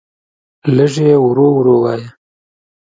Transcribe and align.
لږ 0.75 0.93
یی 1.05 1.15
ورو 1.25 1.47
ورو 1.57 1.75
وایه 1.83 2.09